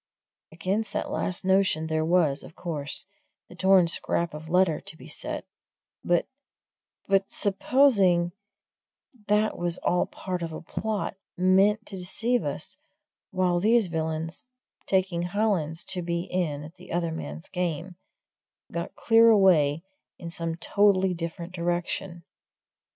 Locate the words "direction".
21.53-22.23